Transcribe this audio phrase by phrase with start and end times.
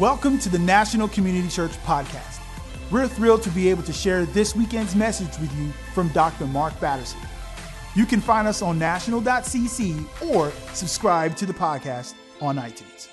[0.00, 2.40] Welcome to the National Community Church Podcast.
[2.90, 6.46] We're thrilled to be able to share this weekend's message with you from Dr.
[6.48, 7.20] Mark Batterson.
[7.94, 10.04] You can find us on national.cc
[10.34, 13.06] or subscribe to the podcast on iTunes.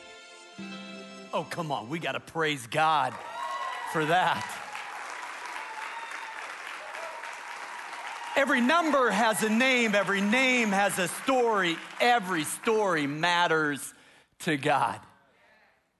[1.31, 3.13] Oh, come on, we got to praise God
[3.93, 4.43] for that.
[8.35, 13.93] Every number has a name, every name has a story, every story matters
[14.39, 14.99] to God.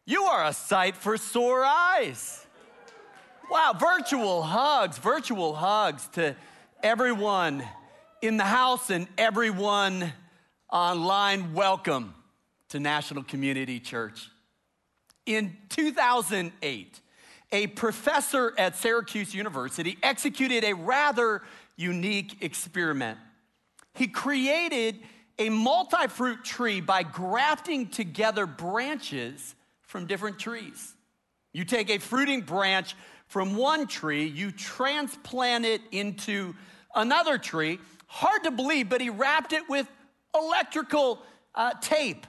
[0.06, 2.44] You are a sight for sore eyes.
[3.52, 6.36] Wow, virtual hugs, virtual hugs to
[6.82, 7.64] everyone
[8.24, 10.12] in the house and everyone
[10.72, 11.54] online.
[11.54, 12.16] Welcome
[12.70, 14.28] to National Community Church.
[15.28, 17.02] In 2008,
[17.52, 21.44] a professor at Syracuse University executed a rather
[21.76, 23.20] unique experiment.
[23.94, 25.00] He created
[25.38, 29.54] a multi fruit tree by grafting together branches
[29.92, 30.96] from different trees.
[31.52, 32.96] You take a fruiting branch
[33.28, 36.56] from one tree, you transplant it into
[36.96, 37.78] another tree.
[38.08, 39.86] Hard to believe, but he wrapped it with
[40.34, 41.22] electrical
[41.54, 42.26] uh, tape.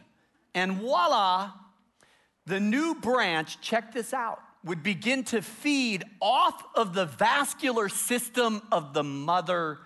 [0.56, 1.52] And voila,
[2.46, 8.60] the new branch, check this out, would begin to feed off of the vascular system
[8.72, 9.78] of the mother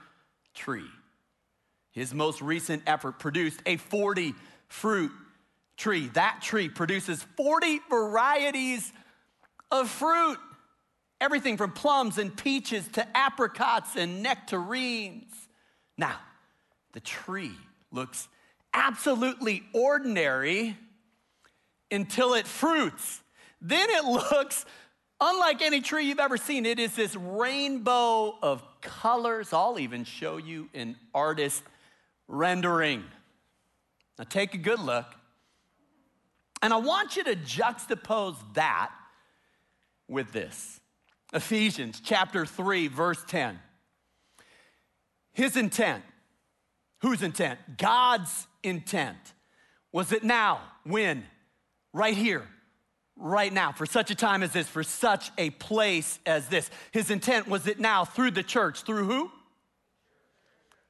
[0.55, 0.89] tree.
[1.93, 4.35] His most recent effort produced a 40
[4.69, 5.13] fruit
[5.77, 6.09] tree.
[6.15, 8.93] That tree produces 40 varieties
[9.71, 10.39] of fruit.
[11.21, 15.33] Everything from plums and peaches to apricots and nectarines.
[15.97, 16.19] Now,
[16.93, 17.55] the tree
[17.91, 18.29] looks
[18.75, 20.77] absolutely ordinary
[21.91, 23.23] until it fruits.
[23.61, 24.67] Then it looks
[25.21, 26.67] unlike any tree you've ever seen.
[26.67, 29.53] It is this rainbow of colors.
[29.53, 31.63] I'll even show you an artist
[32.29, 33.05] rendering.
[34.19, 35.07] Now, take a good look.
[36.63, 38.91] And I want you to juxtapose that
[40.09, 40.81] with this
[41.33, 43.59] Ephesians chapter 3, verse 10.
[45.33, 46.03] His intent,
[47.03, 47.59] whose intent?
[47.77, 49.19] God's intent.
[49.93, 50.61] Was it now?
[50.85, 51.25] When?
[51.93, 52.47] Right here,
[53.17, 56.71] right now, for such a time as this, for such a place as this.
[56.93, 58.83] His intent was it now through the church.
[58.83, 59.31] Through who?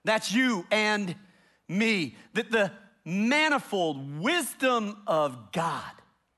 [0.04, 1.14] That's you and
[1.68, 2.16] me.
[2.34, 2.72] That the
[3.06, 5.92] manifold wisdom of God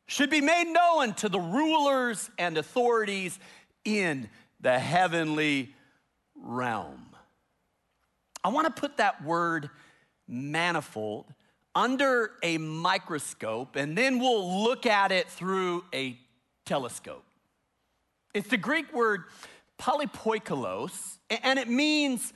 [0.07, 3.39] should be made known to the rulers and authorities
[3.85, 4.29] in
[4.61, 5.75] the heavenly
[6.37, 7.07] realm.
[8.45, 9.71] I want to put that word
[10.29, 11.25] manifold
[11.75, 16.19] under a microscope and then we'll look at it through a
[16.67, 17.25] telescope.
[18.35, 19.25] It's the Greek word
[19.79, 22.33] polypoikilos, and it means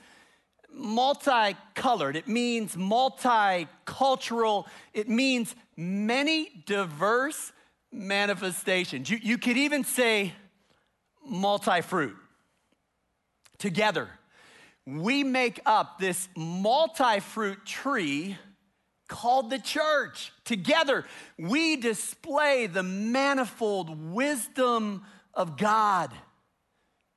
[0.73, 7.51] multicolored, it means multicultural, it means many diverse
[7.91, 9.09] manifestations.
[9.09, 10.33] You, you could even say
[11.25, 12.15] multi fruit.
[13.57, 14.09] Together,
[14.85, 18.37] we make up this multi fruit tree
[19.07, 20.33] called the church.
[20.43, 21.05] Together,
[21.37, 26.11] we display the manifold wisdom of God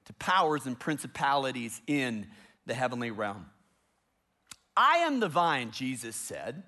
[0.05, 2.27] to powers and principalities in
[2.67, 3.47] the heavenly realm.
[4.77, 6.63] I am the vine, Jesus said.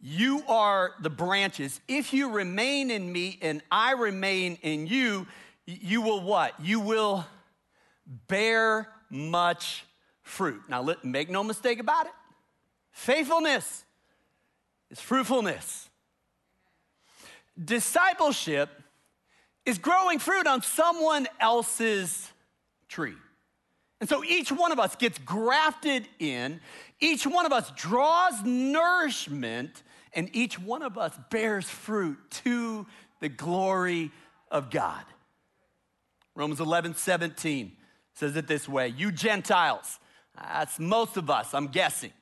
[0.00, 1.80] You are the branches.
[1.88, 5.26] If you remain in me and I remain in you,
[5.66, 6.54] you will what?
[6.60, 7.26] You will
[8.28, 9.84] bear much
[10.22, 10.62] fruit.
[10.68, 12.12] Now, let, make no mistake about it.
[12.92, 13.84] Faithfulness
[14.90, 15.88] is fruitfulness.
[17.62, 18.70] Discipleship
[19.66, 22.30] is growing fruit on someone else's
[22.88, 23.16] tree.
[24.00, 26.60] And so each one of us gets grafted in,
[27.00, 29.82] each one of us draws nourishment,
[30.12, 32.86] and each one of us bears fruit to
[33.20, 34.10] the glory
[34.50, 35.04] of God.
[36.34, 37.72] Romans 11, 17
[38.14, 39.98] says it this way You Gentiles,
[40.36, 42.12] that's most of us, I'm guessing.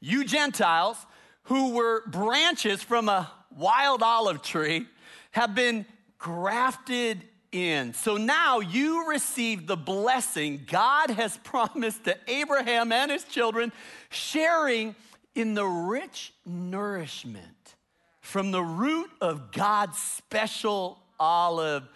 [0.00, 0.96] You Gentiles
[1.44, 4.86] who were branches from a wild olive tree
[5.32, 5.86] have been
[6.18, 7.94] grafted in.
[7.94, 13.72] So now you receive the blessing God has promised to Abraham and his children,
[14.10, 14.94] sharing
[15.34, 17.74] in the rich nourishment
[18.20, 21.88] from the root of God's special olive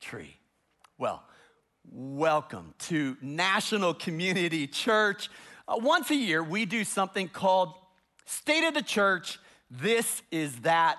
[0.00, 0.36] tree.
[0.98, 1.22] Well,
[1.90, 5.28] welcome to National Community Church.
[5.68, 7.74] Uh, once a year, we do something called
[8.24, 9.38] State of the Church.
[9.70, 10.98] This is that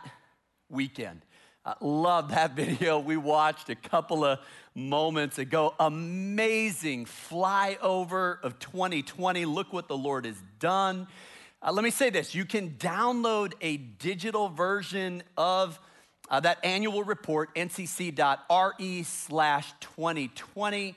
[0.70, 1.22] weekend.
[1.68, 4.40] I love that video we watched a couple of
[4.74, 5.76] moments ago.
[5.82, 9.44] Amazing flyover of 2020.
[9.44, 11.08] Look what the Lord has done.
[11.62, 15.78] Uh, let me say this you can download a digital version of
[16.30, 20.96] uh, that annual report, ncc.re slash 2020.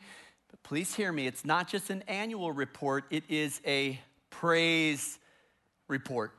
[0.52, 3.98] But please hear me, it's not just an annual report, it is a
[4.30, 5.18] praise
[5.88, 6.30] report.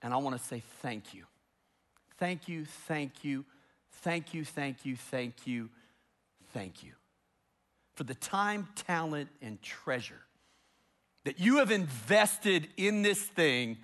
[0.00, 1.24] And I want to say thank you.
[2.18, 3.44] Thank you, thank you,
[4.02, 5.70] thank you, thank you, thank you,
[6.52, 6.92] thank you
[7.94, 10.20] for the time, talent, and treasure
[11.24, 13.78] that you have invested in this thing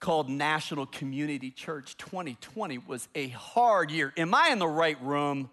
[0.00, 1.96] called National Community Church.
[1.98, 4.14] 2020 was a hard year.
[4.16, 5.50] Am I in the right room?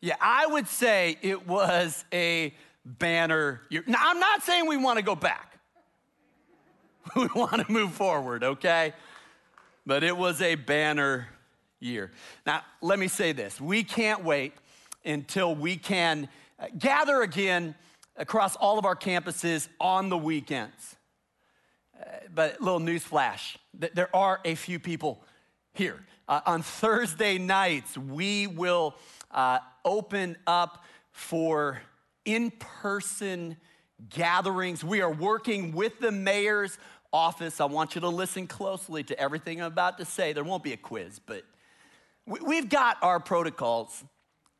[0.00, 2.54] Yeah, I would say it was a
[2.84, 3.82] banner year.
[3.88, 5.49] Now, I'm not saying we want to go back.
[7.16, 8.92] we want to move forward, okay?
[9.86, 11.28] But it was a banner
[11.80, 12.12] year.
[12.46, 14.52] Now, let me say this we can't wait
[15.04, 17.74] until we can uh, gather again
[18.16, 20.96] across all of our campuses on the weekends.
[21.98, 22.04] Uh,
[22.34, 25.22] but little news flash there are a few people
[25.72, 26.04] here.
[26.28, 28.94] Uh, on Thursday nights, we will
[29.30, 31.80] uh, open up for
[32.24, 33.56] in person
[34.08, 34.82] gatherings.
[34.82, 36.78] We are working with the mayor's
[37.12, 37.60] office.
[37.60, 40.32] I want you to listen closely to everything I'm about to say.
[40.32, 41.44] There won't be a quiz, but
[42.26, 44.04] we've got our protocols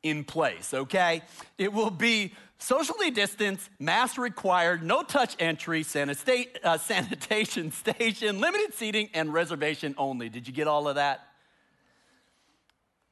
[0.03, 1.21] in place, okay?
[1.57, 9.09] It will be socially distanced, mask required, no touch entry, uh, sanitation station, limited seating,
[9.13, 10.29] and reservation only.
[10.29, 11.27] Did you get all of that?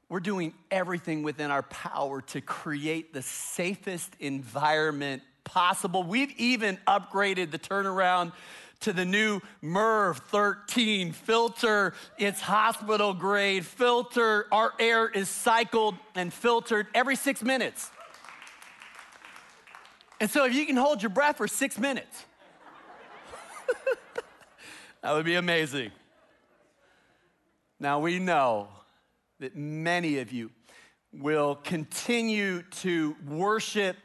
[0.10, 6.04] We're doing everything within our power to create the safest environment possible.
[6.04, 8.34] We've even upgraded the turnaround
[8.82, 11.94] to the new MERV 13 filter.
[12.20, 14.46] It's hospital grade filter.
[14.52, 17.90] Our air is cycled and filtered every six minutes.
[20.22, 22.26] And so if you can hold your breath for six minutes,
[25.02, 25.92] that would be amazing.
[27.80, 28.68] Now we know
[29.40, 30.52] that many of you
[31.12, 33.98] will continue to worship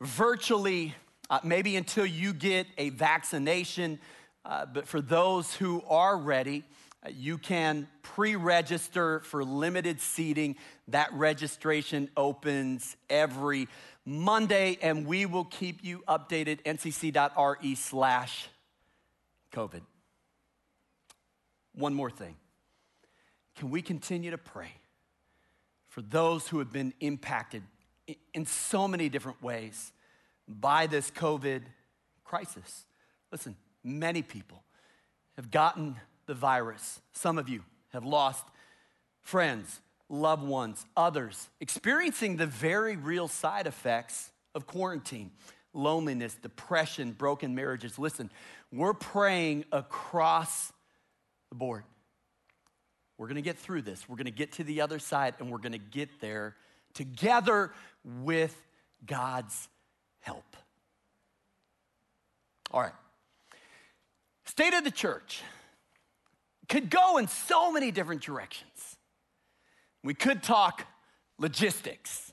[0.00, 0.94] virtually,
[1.30, 3.98] uh, maybe until you get a vaccination.
[4.44, 6.64] Uh, but for those who are ready,
[7.04, 10.56] uh, you can pre register for limited seating.
[10.88, 13.68] That registration opens every
[14.04, 16.62] Monday, and we will keep you updated.
[16.62, 18.48] ncc.re slash
[19.52, 19.82] COVID.
[21.74, 22.36] One more thing.
[23.56, 24.70] Can we continue to pray
[25.88, 27.62] for those who have been impacted
[28.34, 29.92] in so many different ways
[30.46, 31.62] by this COVID
[32.24, 32.86] crisis.
[33.30, 34.62] Listen, many people
[35.36, 35.96] have gotten
[36.26, 37.00] the virus.
[37.12, 37.62] Some of you
[37.92, 38.44] have lost
[39.22, 45.30] friends, loved ones, others experiencing the very real side effects of quarantine
[45.74, 47.98] loneliness, depression, broken marriages.
[47.98, 48.30] Listen,
[48.72, 50.72] we're praying across
[51.50, 51.84] the board.
[53.16, 54.08] We're gonna get through this.
[54.08, 56.56] We're gonna get to the other side and we're gonna get there
[56.94, 57.72] together
[58.22, 58.56] with
[59.04, 59.68] God's
[60.20, 60.56] help.
[62.70, 62.92] All right.
[64.46, 65.42] State of the church
[66.68, 68.96] could go in so many different directions.
[70.02, 70.86] We could talk
[71.38, 72.32] logistics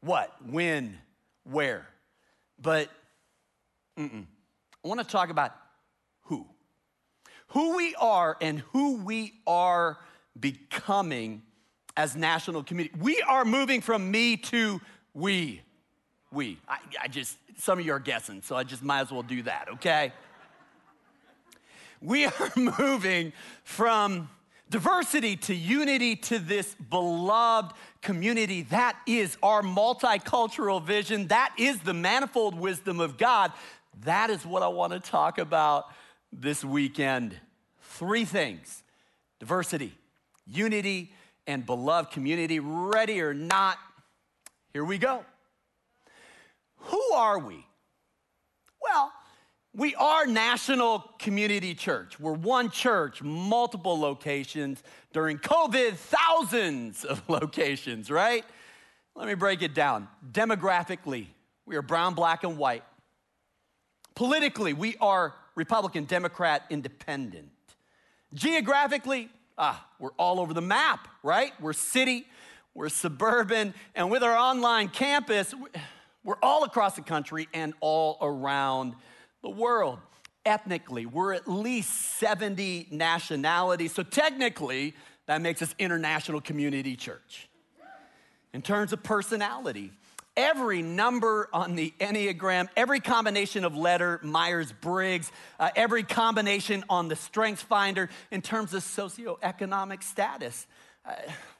[0.00, 0.98] what, when,
[1.44, 1.86] where.
[2.60, 2.88] But
[3.98, 4.26] mm-mm.
[4.84, 5.52] I want to talk about
[6.22, 6.46] who.
[7.48, 9.98] Who we are and who we are
[10.38, 11.42] becoming
[12.00, 12.98] as national community.
[12.98, 14.80] We are moving from me to
[15.12, 15.60] we.
[16.32, 16.58] We.
[16.66, 19.42] I, I just, some of you are guessing, so I just might as well do
[19.42, 20.12] that, okay?
[22.00, 24.30] we are moving from
[24.70, 28.62] diversity to unity to this beloved community.
[28.62, 31.28] That is our multicultural vision.
[31.28, 33.52] That is the manifold wisdom of God.
[34.04, 35.84] That is what I want to talk about
[36.32, 37.36] this weekend.
[37.82, 38.82] Three things
[39.38, 39.92] diversity,
[40.46, 41.12] unity,
[41.50, 42.60] and beloved community.
[42.60, 43.76] Ready or not,
[44.72, 45.24] here we go.
[46.76, 47.66] who are we?
[48.80, 49.12] Well,
[49.74, 52.18] we are National Community Church.
[52.18, 54.82] We're one church, multiple locations.
[55.12, 58.44] During COVID, thousands of locations, right?
[59.14, 60.08] Let me break it down.
[60.32, 61.26] Demographically,
[61.66, 62.84] we are brown, black, and white.
[64.14, 67.50] Politically, we are Republican, Democrat, Independent.
[68.32, 69.28] Geographically,
[69.60, 71.52] ah, we're all over the map, right?
[71.60, 72.26] We're city,
[72.74, 75.54] we're suburban, and with our online campus,
[76.24, 78.94] we're all across the country and all around
[79.42, 79.98] the world.
[80.46, 84.94] Ethnically, we're at least 70 nationalities, so technically,
[85.26, 87.48] that makes us International Community Church.
[88.52, 89.92] In terms of personality,
[90.40, 97.08] every number on the Enneagram, every combination of letter, Myers Briggs, uh, every combination on
[97.08, 100.66] the Strengths Finder in terms of socioeconomic status.
[101.04, 101.12] Uh,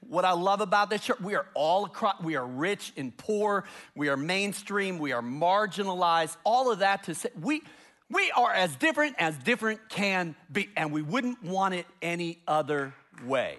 [0.08, 3.64] what I love about this church, we are all across, we are rich and poor,
[3.94, 7.62] we are mainstream, we are marginalized, all of that to say, we,
[8.08, 12.94] we are as different as different can be, and we wouldn't want it any other
[13.26, 13.58] way.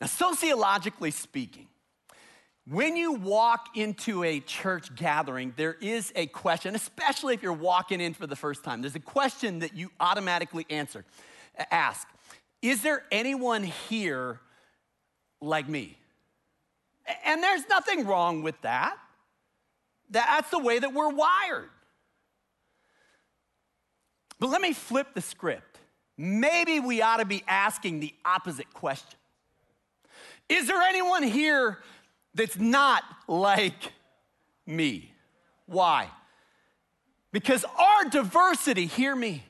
[0.00, 1.68] Now, sociologically speaking,
[2.66, 8.00] when you walk into a church gathering, there is a question, especially if you're walking
[8.00, 8.80] in for the first time.
[8.80, 11.04] There's a question that you automatically answer,
[11.70, 12.08] ask
[12.62, 14.40] Is there anyone here
[15.42, 15.98] like me?
[17.24, 18.96] And there's nothing wrong with that.
[20.08, 21.68] That's the way that we're wired.
[24.40, 25.78] But let me flip the script.
[26.16, 29.18] Maybe we ought to be asking the opposite question
[30.48, 31.78] is there anyone here
[32.34, 33.92] that's not like
[34.66, 35.12] me?
[35.66, 36.10] Why?
[37.32, 39.44] Because our diversity, hear me,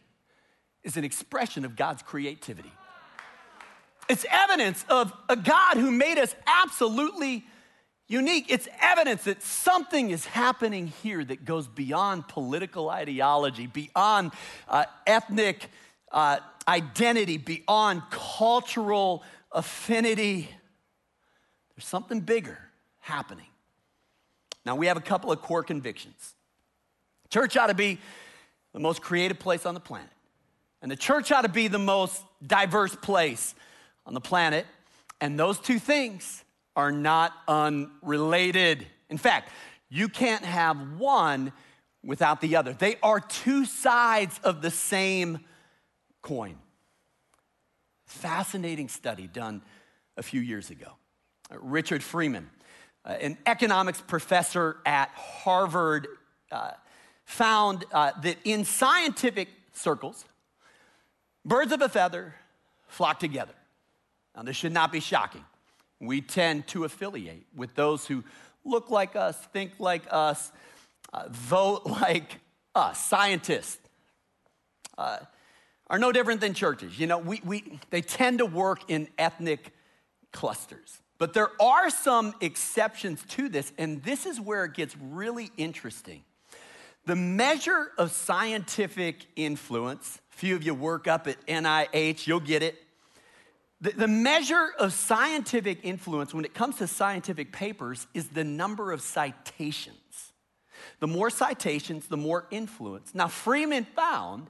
[0.82, 2.72] is an expression of God's creativity.
[4.08, 7.44] It's evidence of a God who made us absolutely
[8.06, 8.46] unique.
[8.48, 14.32] It's evidence that something is happening here that goes beyond political ideology, beyond
[14.68, 15.68] uh, ethnic
[16.12, 19.22] uh, identity, beyond cultural
[19.52, 20.50] affinity.
[21.76, 22.59] There's something bigger
[23.00, 23.47] happening.
[24.64, 26.35] Now, we have a couple of core convictions.
[27.31, 27.99] Church ought to be
[28.73, 30.11] the most creative place on the planet,
[30.83, 33.54] and the church ought to be the most diverse place
[34.07, 34.66] on the planet.
[35.21, 36.45] And those two things
[36.76, 38.87] are not unrelated.
[39.09, 39.50] In fact,
[39.88, 41.52] you can't have one
[42.02, 42.73] without the other.
[42.73, 45.40] They are two sides of the same
[46.21, 46.57] coin.
[48.07, 49.62] Fascinating study done
[50.16, 50.93] a few years ago.
[51.61, 52.50] Richard Freeman,
[53.04, 56.08] uh, an economics professor at Harvard,
[56.50, 56.73] uh,
[57.25, 60.25] found uh, that in scientific circles,
[61.44, 62.34] birds of a feather
[62.88, 63.54] flock together.
[64.37, 65.44] Now, this should not be shocking.
[66.00, 68.25] We tend to affiliate with those who
[68.64, 70.50] look like us, think like us,
[71.12, 72.40] uh, vote like
[72.75, 73.04] us.
[73.04, 73.78] Scientists
[74.99, 75.18] uh,
[75.88, 76.99] are no different than churches.
[76.99, 79.73] You know, we, we, they tend to work in ethnic
[80.32, 81.00] clusters.
[81.18, 86.25] But there are some exceptions to this, and this is where it gets really interesting.
[87.06, 92.76] The measure of scientific influence, few of you work up at NIH, you'll get it.
[93.80, 98.90] The, the measure of scientific influence when it comes to scientific papers is the number
[98.90, 100.33] of citations.
[101.00, 103.14] The more citations, the more influence.
[103.14, 104.49] Now, Freeman found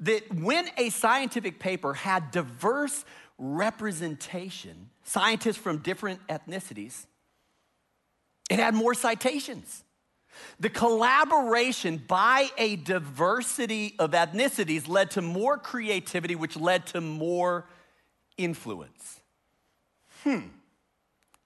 [0.00, 3.04] that when a scientific paper had diverse
[3.38, 7.06] representation, scientists from different ethnicities,
[8.50, 9.84] it had more citations.
[10.60, 17.66] The collaboration by a diversity of ethnicities led to more creativity, which led to more
[18.36, 19.20] influence.
[20.24, 20.48] Hmm.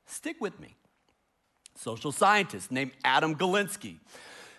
[0.06, 0.76] Stick with me.
[1.76, 3.98] Social scientist named Adam Galinsky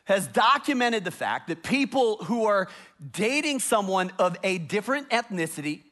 [0.06, 2.68] has documented the fact that people who are
[3.12, 5.84] dating someone of a different ethnicity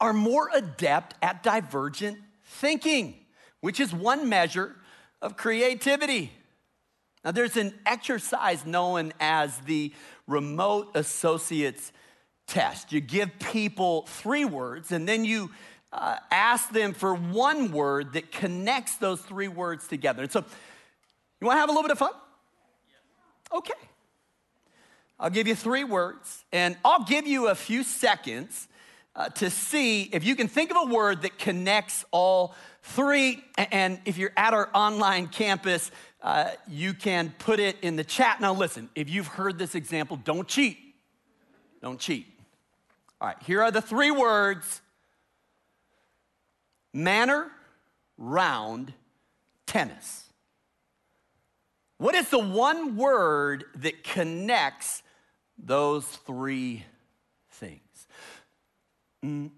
[0.00, 3.14] are more adept at divergent thinking,
[3.60, 4.74] which is one measure
[5.20, 6.32] of creativity.
[7.24, 9.92] Now, there's an exercise known as the
[10.26, 11.92] remote associates
[12.46, 12.92] test.
[12.92, 15.50] You give people three words, and then you
[15.92, 20.22] uh, ask them for one word that connects those three words together.
[20.22, 20.44] And so,
[21.40, 22.12] you want to have a little bit of fun?
[23.52, 23.74] Okay.
[25.18, 28.68] I'll give you three words, and I'll give you a few seconds
[29.16, 33.42] uh, to see if you can think of a word that connects all three.
[33.56, 35.90] And if you're at our online campus,
[36.22, 38.40] uh, you can put it in the chat.
[38.40, 40.78] Now, listen, if you've heard this example, don't cheat.
[41.82, 42.26] Don't cheat.
[43.20, 44.80] All right, here are the three words
[46.92, 47.50] manner,
[48.16, 48.92] round,
[49.66, 50.24] tennis.
[51.98, 55.02] What is the one word that connects
[55.58, 56.84] those three?
[59.22, 59.50] I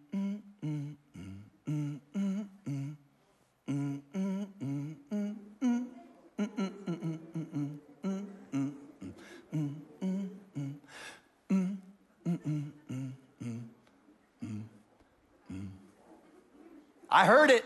[17.27, 17.65] heard it.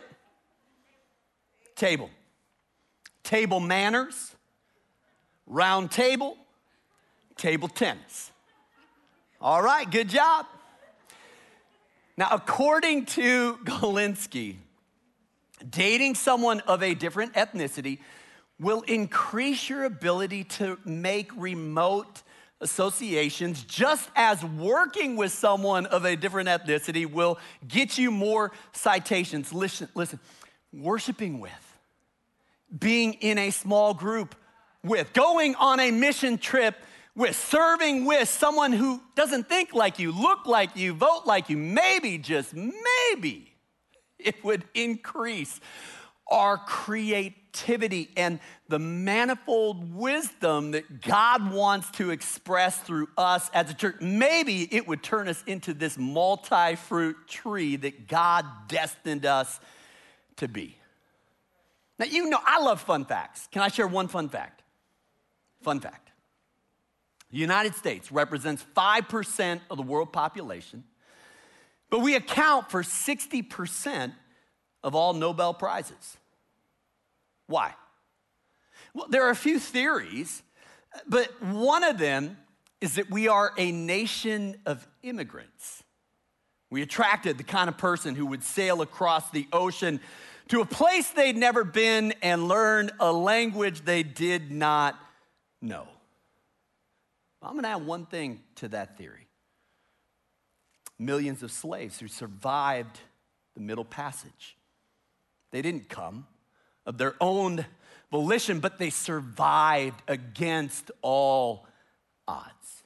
[1.76, 2.10] Table.
[3.22, 4.34] Table manners,
[5.46, 6.36] round table,
[7.36, 8.32] table tennis.
[9.40, 10.46] All right, good job.
[12.18, 14.56] Now, according to Galinsky,
[15.68, 17.98] dating someone of a different ethnicity
[18.58, 22.22] will increase your ability to make remote
[22.62, 29.52] associations, just as working with someone of a different ethnicity will get you more citations.
[29.52, 30.18] Listen, listen,
[30.72, 31.78] worshiping with,
[32.78, 34.34] being in a small group
[34.82, 36.76] with, going on a mission trip
[37.16, 41.56] with, serving with someone who doesn't think like you, look like you, vote like you,
[41.56, 43.54] maybe, just maybe,
[44.18, 45.58] it would increase
[46.28, 53.74] our creativity and the manifold wisdom that God wants to express through us as a
[53.74, 53.96] church.
[54.00, 59.58] Maybe it would turn us into this multi fruit tree that God destined us
[60.36, 60.76] to be.
[61.98, 63.48] Now, you know, I love fun facts.
[63.50, 64.62] Can I share one fun fact?
[65.62, 66.05] Fun fact.
[67.30, 70.84] The United States represents 5% of the world population,
[71.90, 74.12] but we account for 60%
[74.82, 76.16] of all Nobel Prizes.
[77.46, 77.74] Why?
[78.94, 80.42] Well, there are a few theories,
[81.08, 82.36] but one of them
[82.80, 85.82] is that we are a nation of immigrants.
[86.70, 90.00] We attracted the kind of person who would sail across the ocean
[90.48, 94.96] to a place they'd never been and learn a language they did not
[95.60, 95.88] know.
[97.46, 99.28] I'm going to add one thing to that theory.
[100.98, 102.98] Millions of slaves who survived
[103.54, 104.56] the Middle Passage.
[105.52, 106.26] They didn't come
[106.84, 107.64] of their own
[108.10, 111.66] volition, but they survived against all
[112.26, 112.82] odds.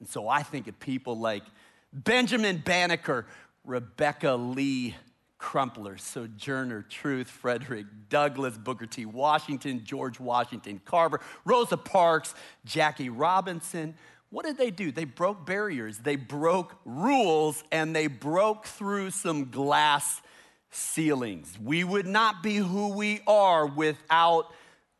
[0.00, 1.44] And so I think of people like
[1.92, 3.26] Benjamin Banneker,
[3.64, 4.96] Rebecca Lee
[5.44, 9.04] Crumpler, Sojourner Truth, Frederick Douglass, Booker T.
[9.04, 13.94] Washington, George Washington Carver, Rosa Parks, Jackie Robinson.
[14.30, 14.90] What did they do?
[14.90, 20.22] They broke barriers, they broke rules, and they broke through some glass
[20.70, 21.58] ceilings.
[21.62, 24.46] We would not be who we are without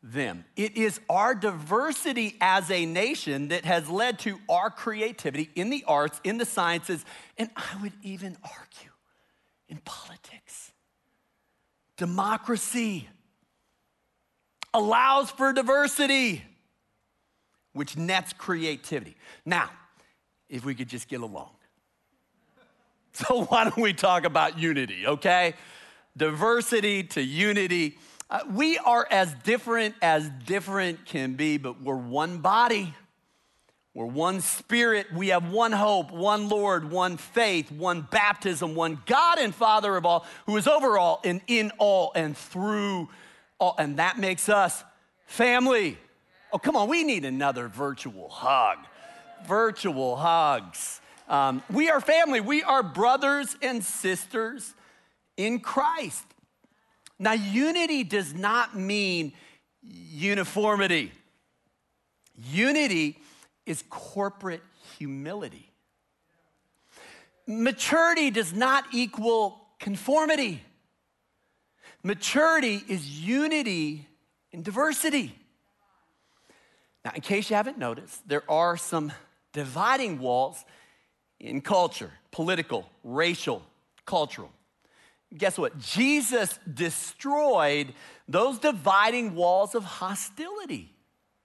[0.03, 0.45] them.
[0.57, 5.85] It is our diversity as a nation that has led to our creativity in the
[5.89, 7.03] arts, in the sciences,
[7.39, 8.94] and I would even argue
[9.69, 10.73] in politics.
[11.97, 13.09] Democracy
[14.73, 16.43] allows for diversity,
[17.73, 19.17] which nets creativity.
[19.45, 19.71] Now,
[20.49, 21.51] if we could just get along.
[23.17, 25.55] So, why don't we talk about unity, okay?
[26.17, 27.97] Diversity to unity.
[28.29, 32.93] Uh, we are as different as different can be, but we're one body.
[33.95, 35.07] We're one spirit.
[35.15, 40.05] We have one hope, one Lord, one faith, one baptism, one God and Father of
[40.05, 43.09] all, who is over all and in all and through
[43.61, 43.77] all.
[43.79, 44.83] And that makes us
[45.27, 45.97] family.
[46.53, 48.79] Oh, come on, we need another virtual hug.
[49.47, 51.01] Virtual hugs.
[51.29, 52.41] Um, we are family.
[52.41, 54.75] We are brothers and sisters
[55.37, 56.25] in Christ.
[57.21, 59.35] Now, unity does not mean
[59.83, 61.13] uniformity.
[62.51, 63.19] Unity
[63.67, 64.63] is corporate
[64.99, 65.71] humility.
[67.47, 70.63] Maturity does not equal conformity.
[72.03, 74.07] Maturity is unity
[74.53, 75.35] in diversity.
[77.05, 79.13] Now, in case you haven't noticed, there are some
[79.53, 80.65] dividing walls
[81.41, 83.63] in culture political, racial,
[84.07, 84.51] cultural.
[85.37, 85.79] Guess what?
[85.79, 87.93] Jesus destroyed
[88.29, 90.93] those dividing walls of hostility.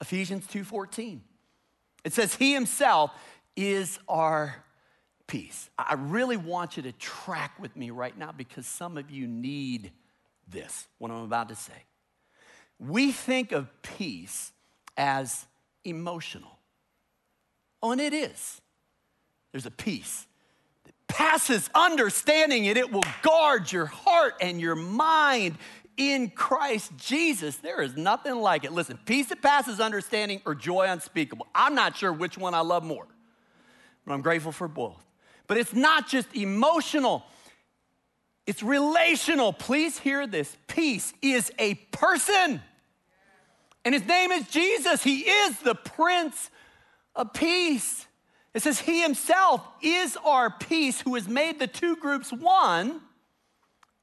[0.02, 1.22] Ephesians 2:14.
[2.04, 3.12] It says, He Himself
[3.56, 4.64] is our
[5.28, 5.70] peace.
[5.78, 9.92] I really want you to track with me right now because some of you need
[10.48, 11.86] this, what I'm about to say.
[12.80, 14.52] We think of peace
[14.98, 15.46] as
[15.84, 16.60] emotional.
[17.82, 18.62] Oh, and it is.
[19.52, 20.26] There's a peace
[20.86, 25.58] that passes understanding, and it will guard your heart and your mind
[26.00, 27.58] in Christ Jesus.
[27.58, 28.72] There is nothing like it.
[28.72, 31.46] Listen, peace that passes understanding or joy unspeakable.
[31.54, 33.06] I'm not sure which one I love more,
[34.06, 35.06] but I'm grateful for both.
[35.46, 37.26] But it's not just emotional,
[38.48, 39.54] It's relational.
[39.54, 40.58] Please hear this.
[40.66, 42.62] Peace is a person.
[43.86, 45.04] And his name is Jesus.
[45.04, 46.50] He is the Prince
[47.16, 48.08] of Peace.
[48.56, 53.02] It says, He himself is our peace, who has made the two groups one.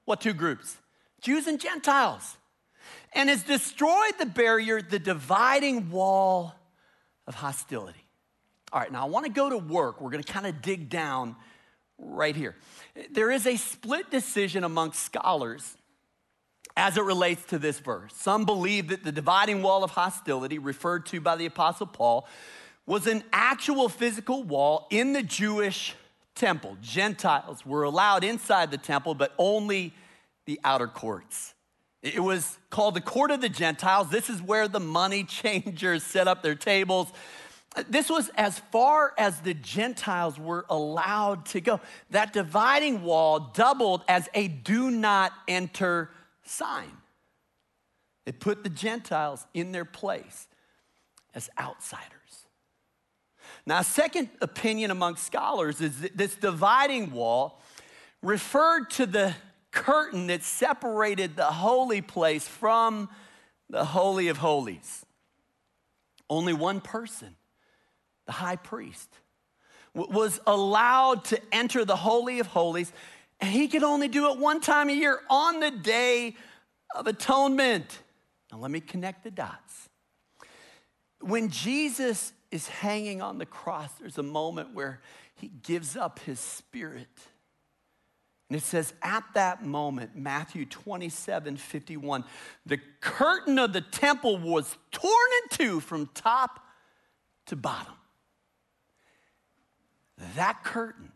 [0.04, 0.76] What two groups?
[1.26, 2.36] Jews and Gentiles.
[3.12, 6.54] And has destroyed the barrier, the dividing wall
[7.26, 8.04] of hostility.
[8.72, 10.00] All right, now I want to go to work.
[10.00, 11.34] We're going to kind of dig down
[11.98, 12.54] right here.
[13.10, 15.76] There is a split decision amongst scholars
[16.76, 18.12] as it relates to this verse.
[18.14, 22.28] Some believe that the dividing wall of hostility, referred to by the Apostle Paul,
[22.86, 25.96] was an actual physical wall in the Jewish
[26.36, 26.76] temple.
[26.82, 29.92] Gentiles were allowed inside the temple, but only
[30.46, 31.54] the outer courts.
[32.02, 34.10] It was called the court of the Gentiles.
[34.10, 37.08] This is where the money changers set up their tables.
[37.88, 41.80] This was as far as the Gentiles were allowed to go.
[42.10, 46.10] That dividing wall doubled as a do not enter
[46.44, 46.90] sign.
[48.24, 50.48] It put the Gentiles in their place
[51.34, 52.12] as outsiders.
[53.66, 57.60] Now, a second opinion among scholars is that this dividing wall
[58.22, 59.34] referred to the
[59.76, 63.08] curtain that separated the holy place from
[63.68, 65.04] the Holy of Holies.
[66.28, 67.36] Only one person
[68.26, 69.08] the high priest,
[69.94, 72.92] was allowed to enter the Holy of Holies,
[73.40, 76.36] and he could only do it one time a year on the Day
[76.94, 78.00] of Atonement.
[78.52, 79.88] Now, let me connect the dots.
[81.20, 85.00] When Jesus is hanging on the cross, there's a moment where
[85.34, 87.08] he gives up his spirit.
[88.48, 92.24] And it says, at that moment, Matthew 27 51,
[92.64, 96.60] the curtain of the temple was torn in two from top
[97.46, 97.94] to bottom.
[100.36, 101.12] That curtain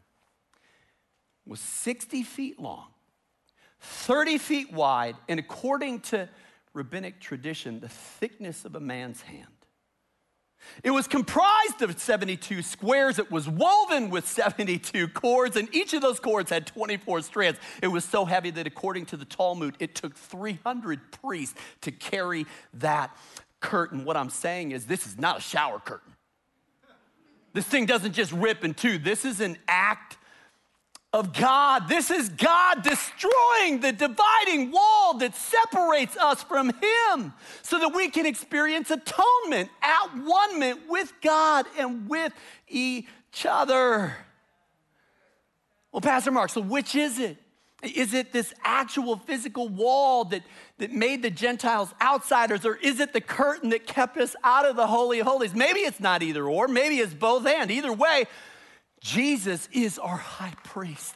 [1.46, 2.88] was 60 feet long,
[3.80, 6.28] 30 feet wide, and according to
[6.74, 9.46] rabbinic tradition, the thickness of a man's hand.
[10.83, 13.18] It was comprised of 72 squares.
[13.18, 17.59] It was woven with 72 cords, and each of those cords had 24 strands.
[17.83, 22.46] It was so heavy that, according to the Talmud, it took 300 priests to carry
[22.75, 23.16] that
[23.61, 24.05] curtain.
[24.05, 26.14] What I'm saying is, this is not a shower curtain.
[27.53, 28.99] This thing doesn't just rip in two.
[28.99, 30.16] This is an act
[31.12, 31.88] of God.
[31.88, 38.09] This is God destroying the dividing wall that separates us from Him so that we
[38.11, 42.33] can experience atonement, at one with God and with
[42.68, 43.07] each
[43.49, 44.16] other.
[45.90, 47.37] Well, Pastor Mark, so which is it?
[47.83, 50.42] Is it this actual physical wall that,
[50.79, 54.77] that made the Gentiles outsiders, or is it the curtain that kept us out of
[54.77, 55.55] the Holy of Holies?
[55.55, 57.70] Maybe it's not either or, maybe it's both and.
[57.70, 58.27] Either way,
[59.00, 61.14] Jesus is our high priest.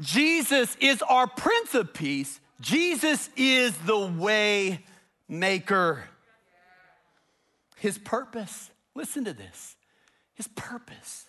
[0.00, 2.40] Jesus is our Prince of Peace.
[2.60, 4.84] Jesus is the way
[5.28, 6.04] maker.
[7.76, 9.76] His purpose, listen to this,
[10.34, 11.26] his purpose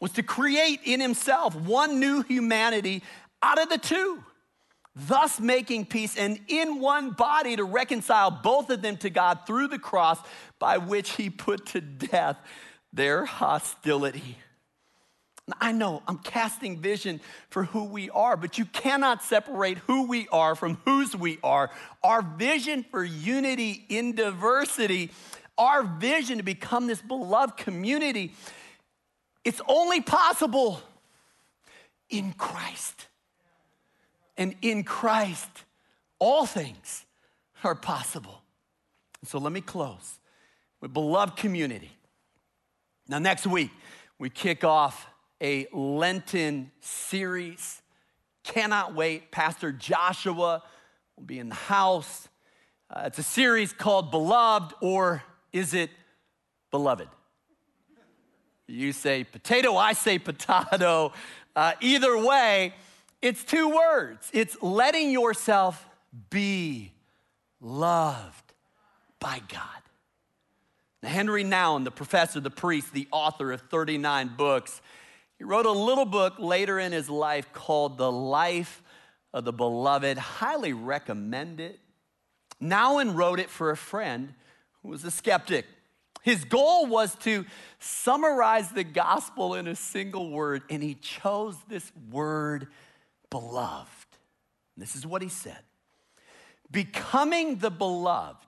[0.00, 3.02] was to create in himself one new humanity
[3.42, 4.22] out of the two,
[4.94, 9.68] thus making peace, and in one body to reconcile both of them to God through
[9.68, 10.18] the cross
[10.58, 12.36] by which he put to death
[12.92, 14.38] their hostility.
[15.60, 20.28] I know I'm casting vision for who we are, but you cannot separate who we
[20.28, 21.70] are from whose we are.
[22.02, 25.10] Our vision for unity in diversity,
[25.56, 28.34] our vision to become this beloved community,
[29.44, 30.82] it's only possible
[32.10, 33.06] in Christ
[34.38, 35.50] and in Christ,
[36.18, 37.04] all things
[37.64, 38.40] are possible.
[39.24, 40.20] So let me close
[40.80, 41.90] with beloved community.
[43.08, 43.70] Now, next week,
[44.18, 45.08] we kick off
[45.40, 47.82] a Lenten series.
[48.44, 49.30] Cannot wait.
[49.30, 50.62] Pastor Joshua
[51.16, 52.28] will be in the house.
[52.90, 55.22] Uh, it's a series called Beloved, or
[55.52, 55.90] is it
[56.70, 57.08] Beloved?
[58.66, 61.12] You say potato, I say potato.
[61.56, 62.74] Uh, either way,
[63.20, 65.88] it's two words it's letting yourself
[66.30, 66.92] be
[67.60, 68.52] loved
[69.20, 69.62] by God.
[71.02, 74.80] Henri Nouwen, the professor, the priest, the author of 39 books,
[75.38, 78.82] he wrote a little book later in his life called The Life
[79.32, 80.18] of the Beloved.
[80.18, 81.78] Highly recommend it.
[82.60, 84.34] Nouwen wrote it for a friend
[84.82, 85.64] who was a skeptic.
[86.22, 87.46] His goal was to
[87.78, 92.66] summarize the gospel in a single word, and he chose this word
[93.30, 93.88] beloved.
[94.76, 95.58] This is what he said
[96.70, 98.44] Becoming the beloved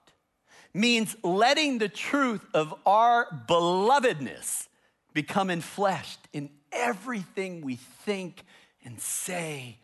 [0.73, 4.67] means letting the truth of our belovedness
[5.13, 8.43] become enfleshed in everything we think
[8.83, 9.77] and say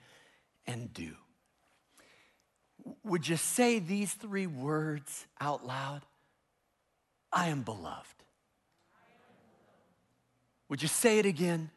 [0.65, 1.13] and do.
[3.03, 6.01] Would you say these three words out loud?
[7.31, 8.05] I am beloved.
[10.69, 11.69] Would you say it again?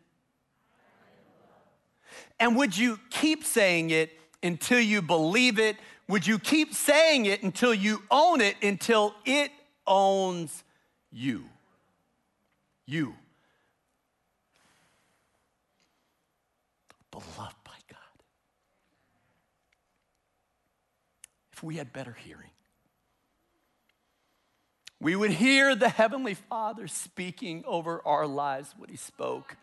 [2.38, 4.10] And would you keep saying it
[4.42, 5.76] until you believe it?
[6.08, 9.52] Would you keep saying it until you own it, until it
[9.86, 10.64] owns
[11.12, 11.44] you?
[12.86, 13.14] You.
[17.10, 17.98] Beloved by God.
[21.52, 22.50] If we had better hearing,
[25.00, 29.56] we would hear the Heavenly Father speaking over our lives what He spoke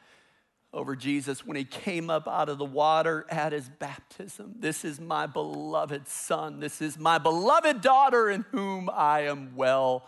[0.73, 4.55] over Jesus when He came up out of the water at His baptism.
[4.59, 6.59] This is my beloved Son.
[6.59, 10.07] This is my beloved daughter in whom I am well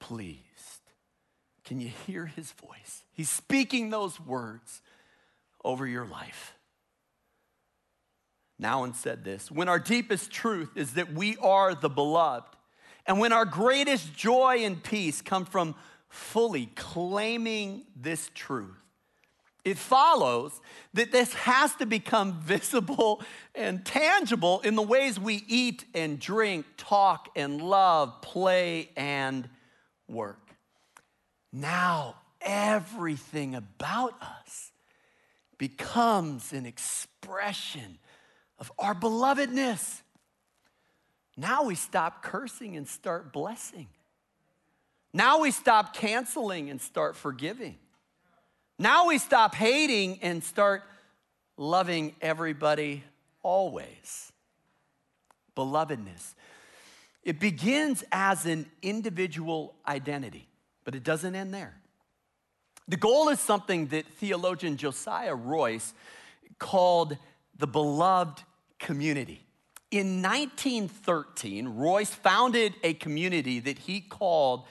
[0.00, 0.40] pleased.
[1.64, 3.04] Can you hear His voice?
[3.12, 4.82] He's speaking those words
[5.64, 6.53] over your life.
[8.60, 12.56] Nouwen said this When our deepest truth is that we are the beloved,
[13.06, 15.74] and when our greatest joy and peace come from
[16.08, 18.76] fully claiming this truth,
[19.64, 20.60] it follows
[20.92, 23.22] that this has to become visible
[23.54, 29.48] and tangible in the ways we eat and drink, talk and love, play and
[30.06, 30.38] work.
[31.50, 34.70] Now, everything about us
[35.56, 37.98] becomes an expression
[38.58, 40.02] of our belovedness.
[41.36, 43.88] Now we stop cursing and start blessing.
[45.12, 47.76] Now we stop canceling and start forgiving.
[48.78, 50.82] Now we stop hating and start
[51.56, 53.04] loving everybody
[53.42, 54.32] always.
[55.56, 56.34] Belovedness.
[57.22, 60.48] It begins as an individual identity,
[60.84, 61.74] but it doesn't end there.
[62.86, 65.94] The goal is something that theologian Josiah Royce
[66.58, 67.16] called
[67.58, 68.42] the beloved
[68.78, 69.44] community.
[69.90, 74.64] In 1913, Royce founded a community that he called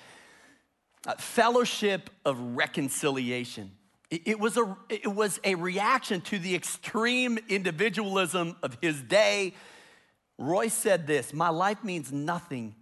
[1.07, 3.71] uh, Fellowship of Reconciliation.
[4.11, 9.55] It was, a, it was a reaction to the extreme individualism of his day.
[10.37, 12.75] Royce said this My life means nothing,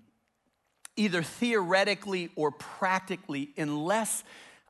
[0.97, 4.25] either theoretically or practically, unless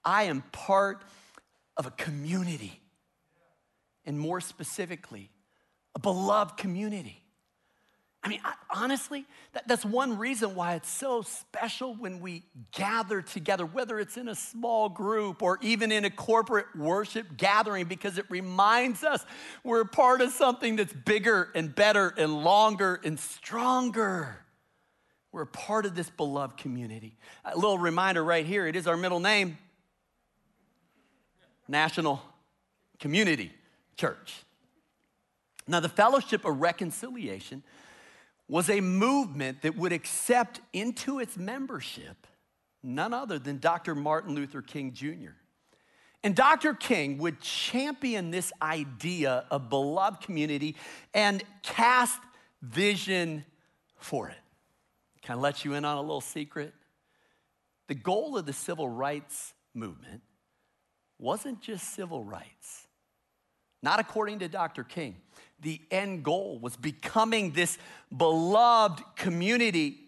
[0.06, 1.02] I am part
[1.78, 2.80] of a community.
[4.06, 5.30] And more specifically,
[5.96, 7.22] a beloved community.
[8.24, 13.66] I mean, honestly, that, that's one reason why it's so special when we gather together,
[13.66, 18.26] whether it's in a small group or even in a corporate worship gathering, because it
[18.30, 19.26] reminds us
[19.64, 24.38] we're part of something that's bigger and better and longer and stronger.
[25.32, 27.18] We're a part of this beloved community.
[27.44, 29.58] A little reminder right here it is our middle name
[31.68, 32.22] National
[33.00, 33.52] Community
[34.02, 34.34] Church.
[35.68, 37.62] Now, the Fellowship of Reconciliation
[38.48, 42.26] was a movement that would accept into its membership
[42.82, 43.94] none other than Dr.
[43.94, 45.36] Martin Luther King Jr.
[46.24, 46.74] And Dr.
[46.74, 50.76] King would champion this idea of beloved community
[51.14, 52.20] and cast
[52.64, 53.46] vision
[53.98, 54.36] for it.
[55.22, 56.74] Can I let you in on a little secret?
[57.88, 60.24] The goal of the civil rights movement
[61.20, 62.88] wasn't just civil rights,
[63.82, 64.84] not according to Dr.
[64.84, 65.16] King
[65.62, 67.78] the end goal was becoming this
[68.16, 70.00] beloved community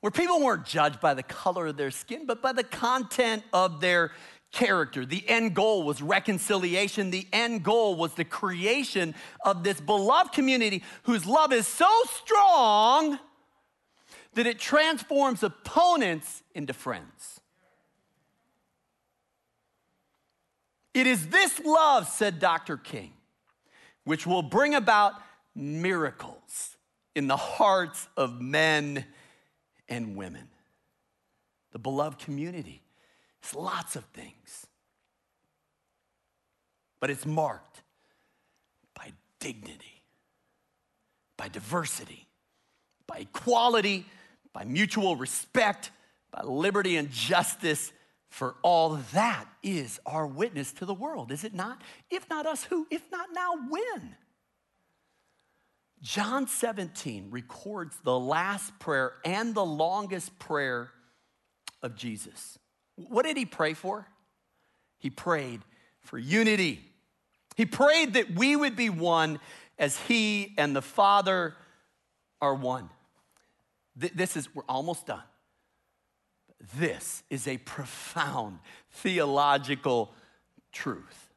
[0.00, 3.80] where people weren't judged by the color of their skin, but by the content of
[3.80, 4.12] their
[4.50, 5.04] character.
[5.04, 7.10] The end goal was reconciliation.
[7.10, 9.14] The end goal was the creation
[9.44, 13.18] of this beloved community whose love is so strong
[14.34, 17.40] that it transforms opponents into friends.
[20.94, 22.76] It is this love, said Dr.
[22.76, 23.12] King,
[24.04, 25.14] which will bring about
[25.54, 26.76] miracles
[27.14, 29.04] in the hearts of men
[29.88, 30.48] and women.
[31.72, 32.82] The beloved community
[33.44, 34.66] is lots of things,
[37.00, 37.82] but it's marked
[38.94, 40.02] by dignity,
[41.36, 42.26] by diversity,
[43.06, 44.06] by equality,
[44.52, 45.90] by mutual respect,
[46.30, 47.92] by liberty and justice.
[48.30, 51.82] For all that is our witness to the world, is it not?
[52.10, 52.86] If not us, who?
[52.90, 54.14] If not now, when?
[56.00, 60.90] John 17 records the last prayer and the longest prayer
[61.82, 62.58] of Jesus.
[62.94, 64.06] What did he pray for?
[64.98, 65.60] He prayed
[66.00, 66.80] for unity.
[67.56, 69.40] He prayed that we would be one
[69.78, 71.54] as he and the Father
[72.40, 72.88] are one.
[73.96, 75.22] This is, we're almost done.
[76.76, 78.58] This is a profound
[78.90, 80.12] theological
[80.72, 81.28] truth.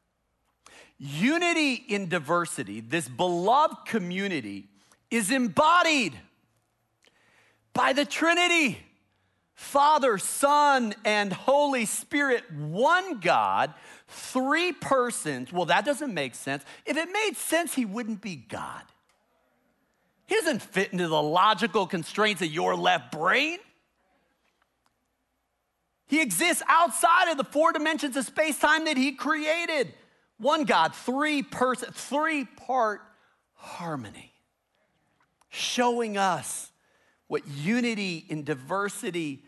[0.98, 4.68] unity in diversity, this beloved community,
[5.10, 6.14] is embodied
[7.72, 8.78] by the Trinity
[9.54, 13.72] Father, Son, and Holy Spirit, one God,
[14.08, 15.52] three persons.
[15.52, 16.64] Well, that doesn't make sense.
[16.84, 18.82] If it made sense, He wouldn't be God.
[20.26, 23.58] He doesn't fit into the logical constraints of your left brain.
[26.14, 29.92] He exists outside of the four dimensions of space time that He created.
[30.38, 33.00] One God, three person, three part
[33.54, 34.32] harmony,
[35.48, 36.70] showing us
[37.26, 39.42] what unity in diversity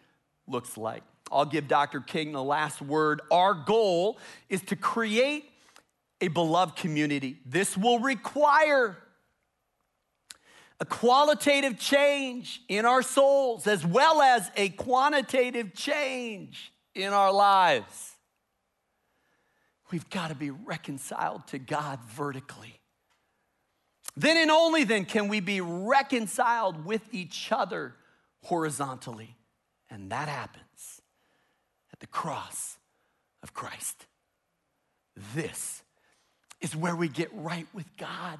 [0.49, 1.05] looks like.
[1.31, 2.01] I'll give Dr.
[2.01, 3.21] King the last word.
[3.31, 5.49] Our goal is to create
[6.21, 7.39] a beloved community.
[7.47, 8.99] This will require
[10.81, 18.13] a qualitative change in our souls as well as a quantitative change in our lives.
[19.91, 22.81] We've got to be reconciled to God vertically.
[24.17, 27.95] Then and only then can we be reconciled with each other
[28.43, 29.37] horizontally.
[29.91, 31.01] And that happens
[31.93, 32.79] at the cross
[33.43, 34.07] of Christ.
[35.35, 35.83] This
[36.61, 38.39] is where we get right with God.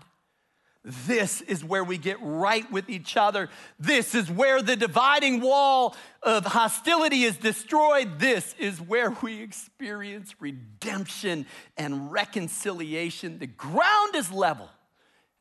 [0.89, 3.49] This is where we get right with each other.
[3.77, 8.21] This is where the dividing wall of hostility is destroyed.
[8.21, 11.47] This is where we experience redemption
[11.77, 13.41] and reconciliation.
[13.41, 14.71] The ground is level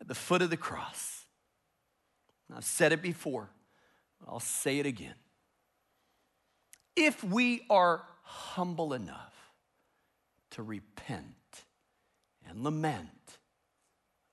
[0.02, 1.26] at the foot of the cross.
[2.52, 3.52] I've said it before,
[4.28, 5.14] I'll say it again.
[6.96, 9.36] If we are humble enough
[10.52, 11.26] to repent
[12.50, 13.10] and lament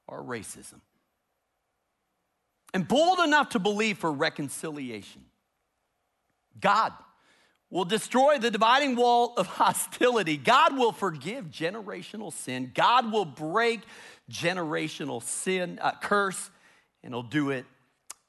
[0.08, 0.80] our racism,
[2.74, 5.24] and bold enough to believe for reconciliation.
[6.60, 6.92] God
[7.70, 10.36] will destroy the dividing wall of hostility.
[10.36, 12.70] God will forgive generational sin.
[12.74, 13.80] God will break
[14.30, 16.50] generational sin, uh, curse,
[17.02, 17.64] and He'll do it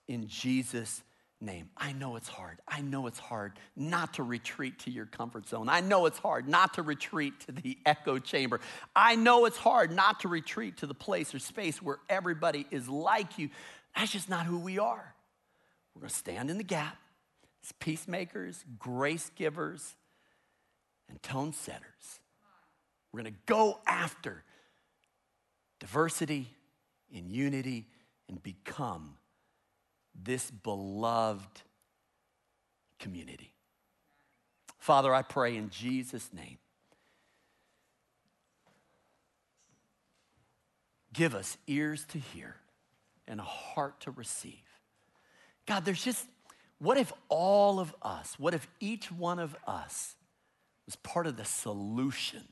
[0.07, 1.03] in Jesus'
[1.41, 1.69] name.
[1.75, 2.59] I know it's hard.
[2.67, 5.67] I know it's hard not to retreat to your comfort zone.
[5.67, 8.61] I know it's hard not to retreat to the echo chamber.
[8.95, 12.87] I know it's hard not to retreat to the place or space where everybody is
[12.87, 13.49] like you.
[13.95, 15.15] That's just not who we are.
[15.93, 16.97] We're going to stand in the gap
[17.63, 19.95] as peacemakers, grace givers,
[21.09, 22.19] and tone setters.
[23.11, 24.43] We're going to go after
[25.79, 26.47] diversity
[27.11, 27.87] in unity
[28.27, 29.17] and become
[30.15, 31.61] this beloved
[32.99, 33.53] community.
[34.79, 36.57] Father, I pray in Jesus' name.
[41.13, 42.55] Give us ears to hear
[43.27, 44.53] and a heart to receive.
[45.65, 46.25] God, there's just,
[46.79, 50.15] what if all of us, what if each one of us
[50.85, 52.43] was part of the solution?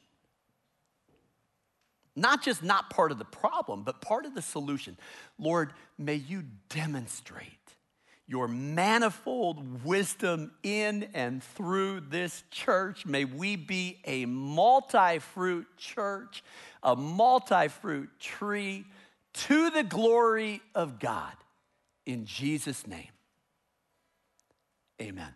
[2.15, 4.97] Not just not part of the problem, but part of the solution.
[5.37, 7.47] Lord, may you demonstrate
[8.27, 13.05] your manifold wisdom in and through this church.
[13.05, 16.43] May we be a multi fruit church,
[16.81, 18.85] a multi fruit tree
[19.33, 21.33] to the glory of God.
[22.05, 23.11] In Jesus' name,
[25.01, 25.33] amen.